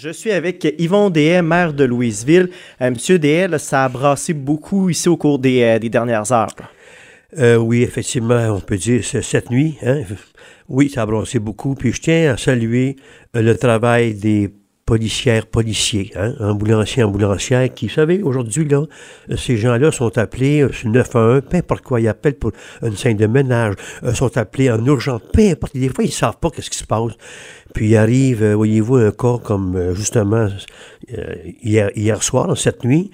[0.00, 2.50] Je suis avec Yvon Dehaye, maire de Louisville.
[2.80, 3.18] Euh, Monsieur
[3.58, 6.54] ça a brassé beaucoup ici au cours des, euh, dernières heures.
[7.36, 9.76] Euh, oui, effectivement, on peut dire cette nuit.
[9.82, 10.02] Hein.
[10.68, 11.74] Oui, ça a brassé beaucoup.
[11.74, 12.94] Puis je tiens à saluer
[13.34, 14.54] le travail des
[14.88, 18.84] policières, policiers, hein, ambulanciers, ambulancières, qui, vous savez, aujourd'hui, là,
[19.36, 22.52] ces gens-là sont appelés euh, sur 911, peu importe quoi, ils appellent pour
[22.82, 26.38] une scène de ménage, euh, sont appelés en urgence, peu importe, des fois, ils savent
[26.40, 27.12] pas qu'est-ce qui se passe.
[27.74, 30.48] Puis arrive, euh, voyez-vous, un cas comme, justement,
[31.62, 33.10] hier, hier soir, cette nuit,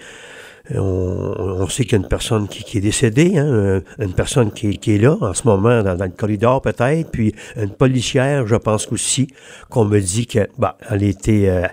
[0.70, 4.68] on, sait qu'il y a une personne qui, est décédée, hein, euh, une personne qui,
[4.68, 9.28] est là en ce moment dans, le corridor peut-être, puis une policière, je pense aussi,
[9.68, 11.66] qu'on me dit que bah, elle a été euh,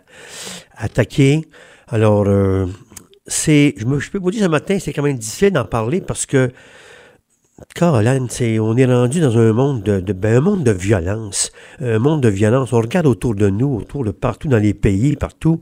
[0.75, 1.47] attaquée.
[1.87, 2.67] Alors, euh,
[3.27, 6.25] c'est, je, je peux vous dire ce matin, c'est quand même difficile d'en parler parce
[6.25, 6.51] que
[7.75, 11.99] Caroline, c'est, on est rendu dans un monde de, ben, un monde de violence, un
[11.99, 12.73] monde de violence.
[12.73, 15.61] On regarde autour de nous, autour de partout dans les pays, partout,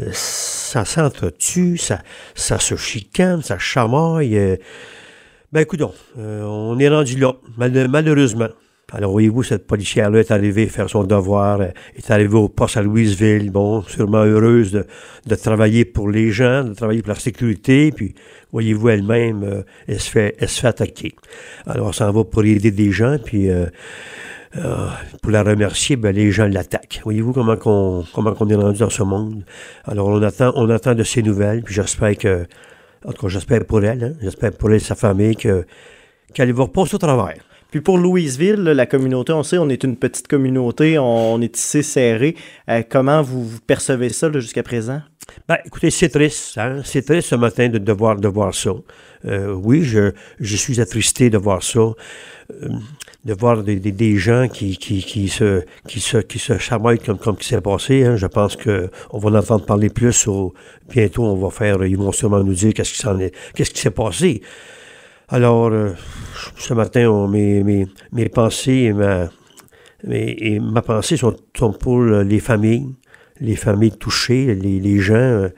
[0.00, 2.02] euh, ça s'entretue, ça,
[2.34, 4.36] ça se chicane, ça chamaille.
[4.36, 4.56] Euh.
[5.52, 5.82] ben écoute
[6.18, 8.48] euh, on est rendu là, malheureusement.
[8.90, 13.50] Alors, voyez-vous, cette policière-là est arrivée faire son devoir, est arrivée au poste à Louisville,
[13.50, 14.86] bon, sûrement heureuse de,
[15.26, 18.14] de travailler pour les gens, de travailler pour la sécurité, puis,
[18.52, 21.14] voyez-vous, elle-même, euh, elle, se fait, elle se fait attaquer.
[21.66, 23.66] Alors, ça en va pour aider des gens, puis euh,
[24.58, 24.88] euh,
[25.22, 27.00] pour la remercier, ben, les gens l'attaquent.
[27.04, 29.42] Voyez-vous comment qu'on comment qu'on est rendu dans ce monde?
[29.86, 32.44] Alors, on attend, on attend de ces nouvelles, puis j'espère que,
[33.06, 35.64] en j'espère pour elle, hein, j'espère pour elle et sa famille que
[36.34, 37.38] qu'elle va repasser au travail.
[37.72, 41.82] Puis pour Louisville, la communauté, on sait, on est une petite communauté, on, est ici
[41.82, 42.36] serré.
[42.68, 45.00] Euh, comment vous, percevez ça jusqu'à présent?
[45.48, 46.58] Ben, écoutez, c'est triste.
[46.58, 46.82] Hein?
[46.84, 48.72] C'est triste ce matin de, de, voir, de voir ça.
[49.24, 51.80] Euh, oui, je, je suis attristé de voir ça.
[51.80, 51.94] Euh,
[53.24, 57.18] de voir des, des, gens qui, qui, qui, se, qui, se, qui se chamaillent comme,
[57.18, 58.04] comme qui s'est passé.
[58.04, 58.16] Hein.
[58.16, 60.28] Je pense qu'on va en entendre parler plus.
[60.90, 64.42] Bientôt, on va faire, ils vont sûrement nous dire qu'est-ce qui qu'est-ce qui s'est passé.
[65.32, 65.92] Alors, euh,
[66.58, 69.30] ce matin, mes, mes, mes, pensées et ma,
[70.06, 72.94] et ma pensée sont, sont, pour les familles,
[73.40, 75.48] les familles touchées, les, les gens, euh,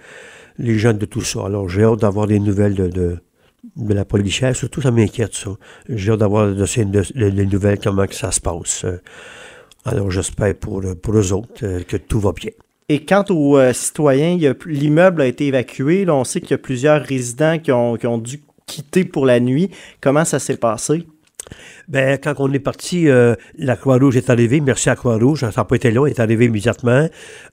[0.58, 1.46] les gens de tout ça.
[1.46, 3.18] Alors, j'ai hâte d'avoir des nouvelles de, de,
[3.74, 4.54] de, la policière.
[4.54, 5.50] Surtout, ça m'inquiète, ça.
[5.88, 8.86] J'ai hâte d'avoir de, des nouvelles, comment que ça se passe.
[9.84, 12.52] Alors, j'espère pour, pour eux autres euh, que tout va bien.
[12.88, 16.08] Et quant aux citoyens, l'immeuble a été évacué.
[16.08, 19.40] On sait qu'il y a plusieurs résidents qui ont, qui ont dû quitté pour la
[19.40, 19.70] nuit.
[20.00, 21.06] Comment ça s'est passé?
[21.88, 24.60] Ben, quand on est parti, euh, la Croix-Rouge est arrivée.
[24.60, 25.40] Merci à Croix-Rouge.
[25.40, 26.06] Ça n'a pas été long.
[26.06, 27.08] Elle est arrivée immédiatement.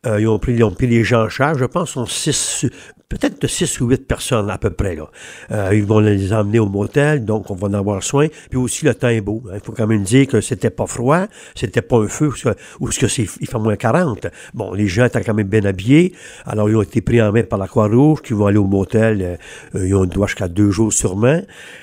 [0.06, 1.60] Euh, ils, ont pris, ils ont pris les gens en charge.
[1.60, 2.66] Je pense sont six,
[3.12, 4.96] peut-être de 6 ou 8 personnes à peu près.
[4.96, 5.10] Là.
[5.52, 8.28] Euh, ils vont les emmener au motel, donc on va en avoir soin.
[8.50, 9.44] Puis aussi, le temps est beau.
[9.54, 12.32] Il faut quand même dire que c'était pas froid, c'était pas un feu,
[12.80, 14.28] ou ce que c'est, il fait moins 40.
[14.54, 16.14] Bon, les gens étaient quand même bien habillés.
[16.46, 19.38] Alors, ils ont été pris en main par la Croix-Rouge, qui vont aller au motel.
[19.76, 21.42] Euh, ils ont droit jusqu'à deux jours sûrement.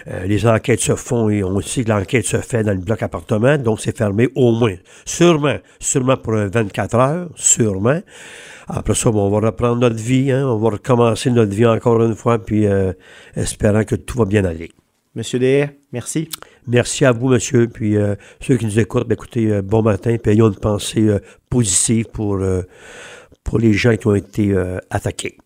[0.08, 3.02] Euh, les enquêtes se font, et on sait que l'enquête se fait dans le bloc
[3.02, 4.74] appartement, donc c'est fermé au moins.
[5.04, 8.00] Sûrement, sûrement pour 24 heures, sûrement.
[8.70, 12.14] Après ça, on va reprendre notre vie, hein, on va recommencer notre vie encore une
[12.14, 12.92] fois, puis euh,
[13.36, 14.70] espérant que tout va bien aller.
[15.14, 16.28] Monsieur D, merci.
[16.66, 17.66] Merci à vous, monsieur.
[17.68, 21.08] Puis euh, ceux qui nous écoutent, ben, écoutez, euh, bon matin, puis ayons une pensée
[21.50, 22.40] positive pour,
[23.42, 24.54] pour les gens qui ont été
[24.90, 25.38] attaqués.